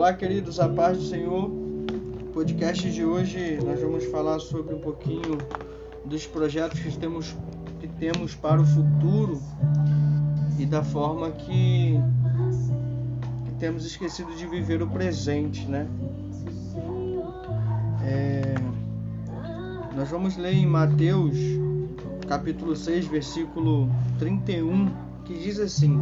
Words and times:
Olá, 0.00 0.14
queridos, 0.14 0.58
a 0.58 0.66
paz 0.66 0.96
do 0.96 1.04
Senhor. 1.04 1.50
Podcast 2.32 2.90
de 2.90 3.04
hoje 3.04 3.58
nós 3.62 3.82
vamos 3.82 4.06
falar 4.06 4.38
sobre 4.38 4.74
um 4.74 4.80
pouquinho 4.80 5.36
dos 6.06 6.26
projetos 6.26 6.80
que 6.80 6.96
temos, 6.96 7.36
que 7.78 7.86
temos 7.86 8.34
para 8.34 8.62
o 8.62 8.64
futuro 8.64 9.38
e 10.58 10.64
da 10.64 10.82
forma 10.82 11.30
que, 11.32 12.00
que 13.44 13.54
temos 13.58 13.84
esquecido 13.84 14.34
de 14.34 14.46
viver 14.46 14.80
o 14.80 14.88
presente, 14.88 15.66
né? 15.66 15.86
É, 18.02 18.54
nós 19.94 20.08
vamos 20.08 20.34
ler 20.38 20.54
em 20.54 20.64
Mateus 20.64 21.36
capítulo 22.26 22.74
6, 22.74 23.04
versículo 23.04 23.86
31, 24.18 24.88
que 25.26 25.34
diz 25.34 25.60
assim: 25.60 25.94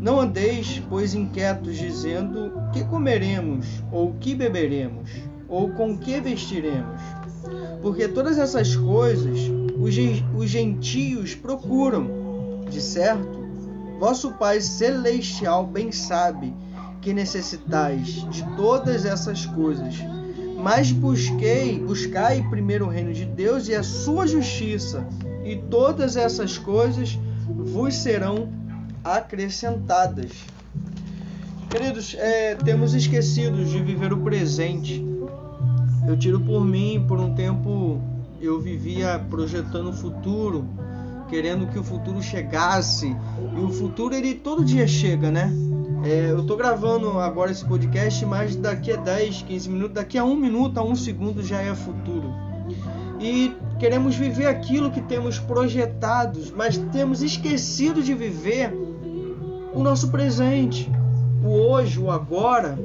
não 0.00 0.20
andeis, 0.20 0.80
pois, 0.88 1.14
inquietos, 1.14 1.76
dizendo: 1.76 2.52
que 2.72 2.84
comeremos, 2.84 3.66
ou 3.90 4.14
que 4.14 4.34
beberemos, 4.34 5.10
ou 5.48 5.70
com 5.70 5.96
que 5.98 6.20
vestiremos? 6.20 7.00
Porque 7.82 8.08
todas 8.08 8.38
essas 8.38 8.76
coisas 8.76 9.38
os 10.36 10.50
gentios 10.50 11.34
procuram. 11.34 12.28
De 12.68 12.82
certo, 12.82 13.48
vosso 13.98 14.32
Pai 14.32 14.60
Celestial 14.60 15.66
bem 15.66 15.90
sabe 15.90 16.54
que 17.00 17.14
necessitais 17.14 18.28
de 18.30 18.44
todas 18.56 19.04
essas 19.04 19.46
coisas. 19.46 19.94
Mas 20.62 20.92
busquei, 20.92 21.78
buscai 21.78 22.44
primeiro 22.50 22.86
o 22.86 22.88
reino 22.88 23.12
de 23.14 23.24
Deus 23.24 23.68
e 23.68 23.74
a 23.74 23.82
sua 23.82 24.26
justiça, 24.26 25.06
e 25.44 25.56
todas 25.56 26.16
essas 26.16 26.58
coisas 26.58 27.18
vos 27.48 27.94
serão 27.94 28.57
acrescentadas. 29.16 30.32
Queridos, 31.70 32.16
é, 32.18 32.54
temos 32.54 32.94
esquecido 32.94 33.64
de 33.64 33.82
viver 33.82 34.12
o 34.12 34.18
presente. 34.18 35.04
Eu 36.06 36.16
tiro 36.16 36.40
por 36.40 36.64
mim, 36.64 37.04
por 37.06 37.20
um 37.20 37.34
tempo 37.34 38.00
eu 38.40 38.60
vivia 38.60 39.18
projetando 39.28 39.90
o 39.90 39.92
futuro, 39.92 40.66
querendo 41.28 41.66
que 41.66 41.78
o 41.78 41.84
futuro 41.84 42.22
chegasse. 42.22 43.14
E 43.54 43.60
o 43.60 43.70
futuro 43.70 44.14
ele 44.14 44.34
todo 44.34 44.64
dia 44.64 44.86
chega, 44.86 45.30
né? 45.30 45.52
É, 46.04 46.30
eu 46.30 46.46
tô 46.46 46.56
gravando 46.56 47.18
agora 47.18 47.50
esse 47.50 47.64
podcast, 47.64 48.24
mas 48.24 48.56
daqui 48.56 48.92
a 48.92 48.96
10, 48.96 49.42
15 49.42 49.68
minutos, 49.68 49.94
daqui 49.94 50.16
a 50.16 50.24
um 50.24 50.36
minuto, 50.36 50.78
a 50.78 50.82
um 50.82 50.94
segundo 50.94 51.42
já 51.42 51.60
é 51.60 51.74
futuro. 51.74 52.32
E 53.20 53.52
queremos 53.78 54.14
viver 54.14 54.46
aquilo 54.46 54.90
que 54.90 55.00
temos 55.02 55.38
projetados, 55.38 56.52
mas 56.52 56.78
temos 56.92 57.20
esquecido 57.20 58.02
de 58.02 58.14
viver 58.14 58.72
o 59.78 59.82
nosso 59.82 60.08
presente, 60.08 60.90
o 61.42 61.50
hoje, 61.50 62.00
o 62.00 62.10
agora. 62.10 62.76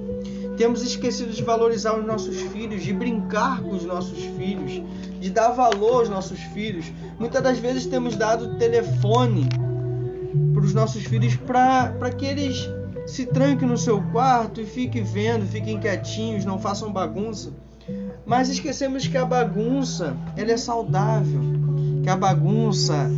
Temos 0.56 0.84
esquecido 0.84 1.32
de 1.32 1.42
valorizar 1.42 1.98
os 1.98 2.06
nossos 2.06 2.40
filhos, 2.40 2.84
de 2.84 2.94
brincar 2.94 3.62
com 3.62 3.72
os 3.72 3.84
nossos 3.84 4.20
filhos, 4.38 4.80
de 5.20 5.32
dar 5.32 5.50
valor 5.50 6.02
aos 6.02 6.10
nossos 6.10 6.40
filhos. 6.40 6.86
Muitas 7.18 7.42
das 7.42 7.58
vezes 7.58 7.88
temos 7.88 8.16
dado 8.16 8.60
telefone 8.60 9.50
para 10.54 10.64
os 10.64 10.74
nossos 10.76 11.04
filhos 11.04 11.36
para 11.36 12.12
que 12.12 12.26
eles 12.28 12.70
se 13.08 13.26
tranquem 13.26 13.68
no 13.68 13.78
seu 13.78 14.00
quarto 14.12 14.62
e 14.62 14.66
fiquem 14.66 15.04
vendo, 15.04 15.48
fiquem 15.48 15.80
quietinhos, 15.80 16.46
não 16.46 16.60
façam 16.60 16.94
bagunça. 16.94 17.52
Mas 18.24 18.50
esquecemos 18.50 19.08
que 19.08 19.18
a 19.18 19.26
bagunça 19.26 20.16
ela 20.38 20.52
é 20.52 20.58
saudável, 20.58 21.42
que 22.04 22.10
a 22.10 22.16
bagunça 22.16 23.10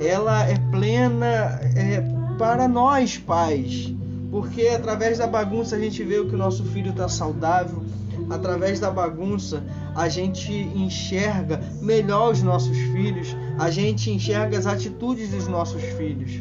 ela 0.00 0.44
é 0.48 0.56
plena, 0.70 1.60
é 1.74 2.15
para 2.38 2.68
nós 2.68 3.16
pais, 3.16 3.92
porque 4.30 4.68
através 4.68 5.18
da 5.18 5.26
bagunça 5.26 5.76
a 5.76 5.78
gente 5.78 6.02
vê 6.04 6.18
o 6.18 6.28
que 6.28 6.34
o 6.34 6.38
nosso 6.38 6.64
filho 6.64 6.90
está 6.90 7.08
saudável, 7.08 7.82
através 8.28 8.78
da 8.78 8.90
bagunça 8.90 9.62
a 9.94 10.08
gente 10.08 10.52
enxerga 10.52 11.60
melhor 11.80 12.32
os 12.32 12.42
nossos 12.42 12.76
filhos, 12.76 13.34
a 13.58 13.70
gente 13.70 14.10
enxerga 14.10 14.58
as 14.58 14.66
atitudes 14.66 15.30
dos 15.30 15.48
nossos 15.48 15.82
filhos. 15.82 16.40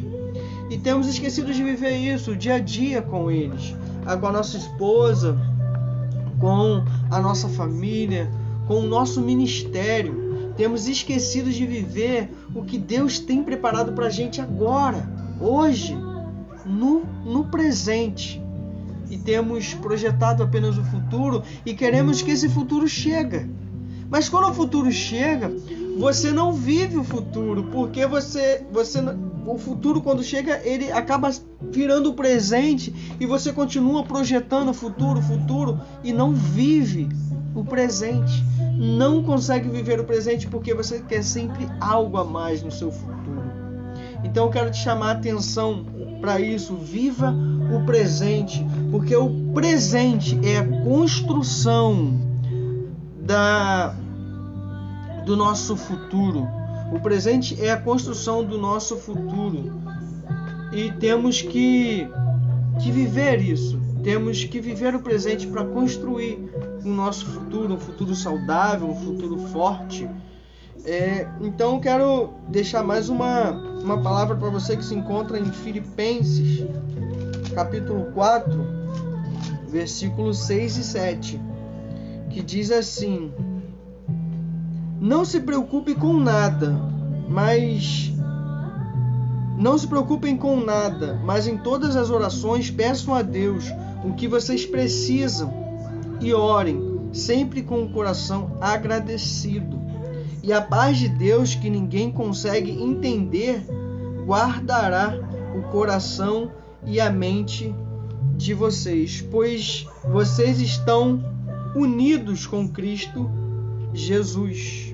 E 0.69 0.77
temos 0.77 1.07
esquecido 1.07 1.53
de 1.53 1.63
viver 1.63 1.95
isso 1.95 2.35
dia 2.35 2.55
a 2.55 2.59
dia 2.59 3.01
com 3.01 3.31
eles, 3.31 3.75
com 4.19 4.27
a 4.27 4.31
nossa 4.31 4.57
esposa, 4.57 5.37
com 6.39 6.83
a 7.09 7.21
nossa 7.21 7.47
família, 7.47 8.29
com 8.67 8.79
o 8.79 8.87
nosso 8.87 9.21
ministério. 9.21 10.25
Temos 10.57 10.87
esquecido 10.87 11.51
de 11.51 11.65
viver 11.65 12.29
o 12.53 12.63
que 12.63 12.77
Deus 12.77 13.19
tem 13.19 13.43
preparado 13.43 13.93
para 13.93 14.07
a 14.07 14.09
gente 14.09 14.41
agora 14.41 15.24
hoje, 15.39 15.97
no, 16.65 17.03
no 17.23 17.45
presente. 17.45 18.41
E 19.09 19.17
temos 19.17 19.73
projetado 19.75 20.41
apenas 20.41 20.77
o 20.77 20.83
futuro 20.83 21.43
e 21.65 21.73
queremos 21.73 22.21
que 22.21 22.31
esse 22.31 22.49
futuro 22.49 22.87
chegue. 22.87 23.47
Mas 24.09 24.29
quando 24.29 24.49
o 24.49 24.53
futuro 24.53 24.91
chega, 24.91 25.51
você 25.97 26.31
não 26.31 26.51
vive 26.53 26.97
o 26.97 27.03
futuro, 27.03 27.65
porque 27.71 28.05
você, 28.05 28.65
você 28.71 28.99
o 29.45 29.57
futuro 29.57 30.01
quando 30.01 30.23
chega, 30.23 30.59
ele 30.63 30.91
acaba 30.91 31.31
virando 31.61 32.09
o 32.09 32.13
presente 32.13 32.93
e 33.19 33.25
você 33.25 33.53
continua 33.53 34.03
projetando 34.03 34.69
o 34.69 34.73
futuro, 34.73 35.21
futuro 35.21 35.79
e 36.03 36.11
não 36.11 36.33
vive 36.33 37.07
o 37.53 37.63
presente. 37.63 38.43
Não 38.77 39.23
consegue 39.23 39.69
viver 39.69 39.99
o 39.99 40.03
presente 40.03 40.47
porque 40.47 40.73
você 40.73 40.99
quer 40.99 41.23
sempre 41.23 41.67
algo 41.79 42.17
a 42.17 42.25
mais 42.25 42.61
no 42.61 42.71
seu 42.71 42.91
futuro. 42.91 43.14
Então 44.35 44.47
eu 44.47 44.51
quero 44.51 44.69
te 44.69 44.79
chamar 44.79 45.07
a 45.07 45.11
atenção 45.11 45.85
para 46.19 46.41
isso. 46.41 46.75
Viva 46.75 47.33
o 47.73 47.85
presente, 47.85 48.67
porque 48.91 49.15
o 49.15 49.29
presente 49.53 50.37
é 50.43 50.57
a 50.57 50.83
construção 50.83 52.19
da 53.21 53.95
do 55.25 55.37
nosso 55.37 55.77
futuro. 55.77 56.45
O 56.91 56.99
presente 56.99 57.55
é 57.63 57.71
a 57.71 57.77
construção 57.77 58.43
do 58.43 58.57
nosso 58.57 58.97
futuro. 58.97 59.71
E 60.73 60.91
temos 60.91 61.41
que, 61.41 62.05
que 62.83 62.91
viver 62.91 63.41
isso. 63.41 63.79
Temos 64.03 64.43
que 64.43 64.59
viver 64.59 64.93
o 64.95 64.99
presente 64.99 65.47
para 65.47 65.63
construir 65.63 66.43
o 66.83 66.89
nosso 66.89 67.25
futuro, 67.25 67.73
um 67.73 67.79
futuro 67.79 68.13
saudável, 68.13 68.89
um 68.89 68.95
futuro 68.95 69.37
forte 69.47 70.05
é, 70.83 71.27
então 71.41 71.75
eu 71.75 71.79
quero 71.79 72.33
deixar 72.49 72.83
mais 72.83 73.09
uma, 73.09 73.51
uma 73.81 74.01
palavra 74.01 74.35
para 74.35 74.49
você 74.49 74.75
que 74.75 74.83
se 74.83 74.93
encontra 74.93 75.39
em 75.39 75.45
Filipenses, 75.45 76.65
capítulo 77.53 78.11
4, 78.13 78.51
versículos 79.67 80.39
6 80.39 80.77
e 80.77 80.83
7, 80.83 81.41
que 82.29 82.41
diz 82.41 82.71
assim: 82.71 83.31
Não 84.99 85.23
se 85.23 85.39
preocupe 85.39 85.95
com 85.95 86.13
nada, 86.13 86.75
mas 87.27 88.13
não 89.57 89.77
se 89.77 89.87
preocupem 89.87 90.37
com 90.37 90.57
nada, 90.57 91.19
mas 91.23 91.47
em 91.47 91.57
todas 91.57 91.95
as 91.95 92.09
orações 92.09 92.69
peçam 92.69 93.15
a 93.15 93.21
Deus 93.21 93.71
o 94.03 94.13
que 94.13 94.27
vocês 94.27 94.65
precisam 94.65 95.51
e 96.19 96.33
orem, 96.33 97.09
sempre 97.11 97.63
com 97.63 97.81
o 97.81 97.89
coração 97.89 98.57
agradecido 98.61 99.85
e 100.45 100.53
a 100.53 100.61
paz 100.61 100.97
de 100.97 101.09
Deus, 101.09 101.55
que 101.55 101.71
ninguém 101.71 102.11
consegue 102.11 102.69
entender, 102.69 103.65
guardará 104.27 105.17
o 105.57 105.63
coração 105.71 106.51
e 106.85 107.01
a 107.01 107.09
mente 107.09 107.73
de 108.37 108.53
vocês, 108.53 109.25
pois 109.31 109.87
vocês 110.07 110.61
estão 110.61 111.19
unidos 111.75 112.45
com 112.45 112.67
Cristo 112.67 113.27
Jesus. 113.91 114.93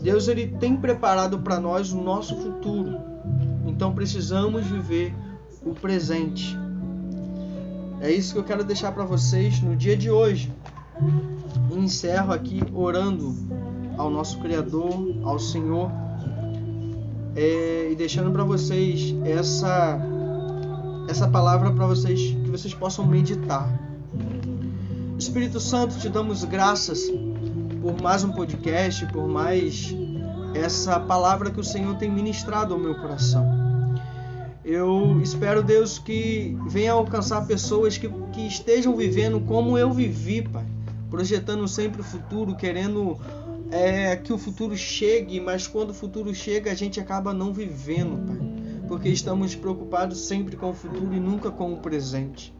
Deus 0.00 0.26
ele 0.26 0.48
tem 0.48 0.76
preparado 0.76 1.38
para 1.38 1.60
nós 1.60 1.92
o 1.92 2.02
nosso 2.02 2.34
futuro. 2.34 2.98
Então 3.64 3.94
precisamos 3.94 4.66
viver 4.66 5.14
o 5.64 5.72
presente. 5.72 6.58
É 8.00 8.10
isso 8.10 8.32
que 8.32 8.40
eu 8.40 8.44
quero 8.44 8.64
deixar 8.64 8.90
para 8.90 9.04
vocês 9.04 9.60
no 9.60 9.76
dia 9.76 9.96
de 9.96 10.10
hoje. 10.10 10.52
encerro 11.70 12.32
aqui 12.32 12.60
orando 12.74 13.36
ao 13.96 14.10
nosso 14.10 14.38
Criador, 14.40 15.14
ao 15.22 15.38
Senhor, 15.38 15.90
é, 17.34 17.90
e 17.90 17.94
deixando 17.94 18.30
para 18.30 18.44
vocês 18.44 19.14
essa 19.24 20.00
essa 21.08 21.28
palavra 21.28 21.70
para 21.70 21.86
vocês 21.86 22.20
que 22.20 22.50
vocês 22.50 22.74
possam 22.74 23.06
meditar. 23.06 23.68
Espírito 25.18 25.60
Santo, 25.60 25.96
te 25.98 26.08
damos 26.08 26.44
graças 26.44 27.10
por 27.80 28.00
mais 28.02 28.24
um 28.24 28.32
podcast, 28.32 29.06
por 29.06 29.28
mais 29.28 29.94
essa 30.54 30.98
palavra 30.98 31.50
que 31.50 31.60
o 31.60 31.64
Senhor 31.64 31.96
tem 31.96 32.10
ministrado 32.10 32.74
ao 32.74 32.80
meu 32.80 32.94
coração. 32.96 33.46
Eu 34.64 35.20
espero, 35.22 35.62
Deus, 35.62 35.96
que 35.96 36.58
venha 36.66 36.92
alcançar 36.92 37.46
pessoas 37.46 37.96
que, 37.96 38.08
que 38.32 38.46
estejam 38.48 38.96
vivendo 38.96 39.38
como 39.40 39.78
eu 39.78 39.92
vivi, 39.92 40.42
Pai. 40.42 40.64
Projetando 41.08 41.68
sempre 41.68 42.00
o 42.00 42.04
futuro, 42.04 42.56
querendo 42.56 43.16
é, 43.70 44.16
que 44.16 44.32
o 44.32 44.38
futuro 44.38 44.76
chegue, 44.76 45.40
mas 45.40 45.66
quando 45.66 45.90
o 45.90 45.94
futuro 45.94 46.34
chega 46.34 46.70
a 46.70 46.74
gente 46.74 47.00
acaba 47.00 47.32
não 47.32 47.52
vivendo, 47.52 48.26
Pai, 48.26 48.38
porque 48.88 49.08
estamos 49.08 49.54
preocupados 49.54 50.20
sempre 50.20 50.56
com 50.56 50.70
o 50.70 50.74
futuro 50.74 51.12
e 51.14 51.20
nunca 51.20 51.50
com 51.50 51.72
o 51.72 51.78
presente. 51.78 52.54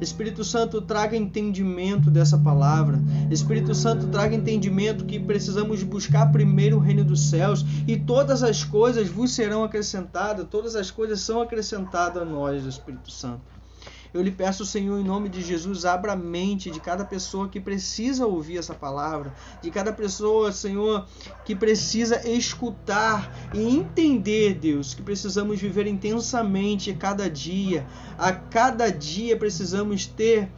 Espírito 0.00 0.44
Santo, 0.44 0.80
traga 0.82 1.16
entendimento 1.16 2.10
dessa 2.10 2.36
palavra. 2.36 3.00
Espírito 3.30 3.74
Santo, 3.74 4.06
traga 4.08 4.34
entendimento 4.34 5.06
que 5.06 5.18
precisamos 5.18 5.82
buscar 5.82 6.30
primeiro 6.30 6.76
o 6.76 6.80
reino 6.80 7.02
dos 7.02 7.28
céus 7.28 7.64
e 7.88 7.96
todas 7.96 8.42
as 8.42 8.62
coisas 8.62 9.08
vos 9.08 9.34
serão 9.34 9.64
acrescentadas, 9.64 10.46
todas 10.50 10.76
as 10.76 10.90
coisas 10.90 11.20
são 11.20 11.40
acrescentadas 11.40 12.22
a 12.22 12.24
nós, 12.24 12.64
Espírito 12.64 13.10
Santo. 13.10 13.55
Eu 14.12 14.22
lhe 14.22 14.30
peço, 14.30 14.64
Senhor, 14.64 14.98
em 14.98 15.04
nome 15.04 15.28
de 15.28 15.42
Jesus, 15.42 15.84
abra 15.84 16.12
a 16.12 16.16
mente 16.16 16.70
de 16.70 16.80
cada 16.80 17.04
pessoa 17.04 17.48
que 17.48 17.60
precisa 17.60 18.26
ouvir 18.26 18.58
essa 18.58 18.74
palavra, 18.74 19.34
de 19.62 19.70
cada 19.70 19.92
pessoa, 19.92 20.52
Senhor, 20.52 21.06
que 21.44 21.54
precisa 21.54 22.28
escutar 22.28 23.30
e 23.54 23.60
entender, 23.60 24.54
Deus, 24.54 24.94
que 24.94 25.02
precisamos 25.02 25.60
viver 25.60 25.86
intensamente 25.86 26.92
cada 26.94 27.28
dia. 27.28 27.86
A 28.18 28.32
cada 28.32 28.90
dia 28.90 29.36
precisamos 29.36 30.06
ter 30.06 30.48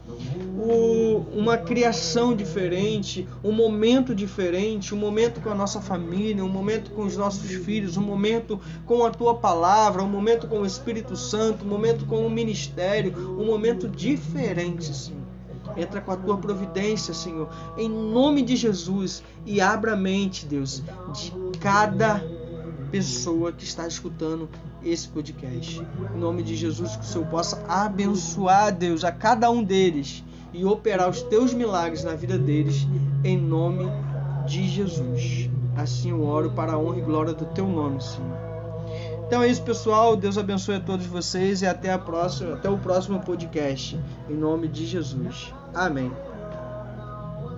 o, 0.57 0.88
uma 1.33 1.57
criação 1.57 2.35
diferente, 2.35 3.27
um 3.43 3.51
momento 3.51 4.15
diferente, 4.15 4.93
um 4.93 4.97
momento 4.97 5.41
com 5.41 5.49
a 5.49 5.55
nossa 5.55 5.81
família, 5.81 6.43
um 6.43 6.49
momento 6.49 6.91
com 6.91 7.03
os 7.03 7.15
nossos 7.15 7.49
filhos, 7.51 7.97
um 7.97 8.01
momento 8.01 8.59
com 8.85 9.05
a 9.05 9.11
tua 9.11 9.35
palavra, 9.35 10.03
um 10.03 10.09
momento 10.09 10.47
com 10.47 10.61
o 10.61 10.65
Espírito 10.65 11.15
Santo, 11.15 11.65
um 11.65 11.67
momento 11.67 12.05
com 12.05 12.25
o 12.25 12.29
ministério, 12.29 13.13
um 13.39 13.45
momento 13.45 13.87
diferente, 13.87 14.93
Senhor. 14.93 15.19
Entra 15.77 16.01
com 16.01 16.11
a 16.11 16.17
tua 16.17 16.37
providência, 16.37 17.13
Senhor, 17.13 17.47
em 17.77 17.87
nome 17.87 18.41
de 18.41 18.55
Jesus 18.55 19.23
e 19.45 19.61
abra 19.61 19.93
a 19.93 19.95
mente, 19.95 20.45
Deus, 20.45 20.83
de 21.13 21.31
cada 21.59 22.23
pessoa 22.91 23.51
que 23.51 23.63
está 23.63 23.87
escutando 23.87 24.49
esse 24.83 25.07
podcast. 25.07 25.81
Em 26.15 26.19
nome 26.19 26.41
de 26.41 26.55
Jesus, 26.55 26.95
que 26.95 27.03
o 27.03 27.07
Senhor 27.07 27.27
possa 27.27 27.63
abençoar, 27.67 28.75
Deus, 28.75 29.03
a 29.03 29.11
cada 29.11 29.49
um 29.51 29.63
deles 29.63 30.23
e 30.53 30.65
operar 30.65 31.09
os 31.09 31.21
teus 31.23 31.53
milagres 31.53 32.03
na 32.03 32.15
vida 32.15 32.37
deles, 32.37 32.87
em 33.23 33.37
nome 33.37 33.85
de 34.45 34.67
Jesus. 34.67 35.49
Assim 35.75 36.11
eu 36.11 36.23
oro 36.23 36.51
para 36.51 36.73
a 36.73 36.77
honra 36.77 36.99
e 36.99 37.01
glória 37.01 37.33
do 37.33 37.45
teu 37.45 37.67
nome, 37.67 38.01
Senhor. 38.01 38.37
Então 39.27 39.43
é 39.43 39.47
isso, 39.47 39.61
pessoal. 39.61 40.15
Deus 40.15 40.37
abençoe 40.37 40.75
a 40.75 40.79
todos 40.79 41.05
vocês 41.05 41.61
e 41.61 41.67
até 41.67 41.93
a 41.93 41.99
próxima, 41.99 42.55
até 42.55 42.69
o 42.69 42.77
próximo 42.77 43.19
podcast. 43.19 43.99
Em 44.27 44.33
nome 44.33 44.67
de 44.67 44.85
Jesus. 44.87 45.53
Amém. 45.73 46.11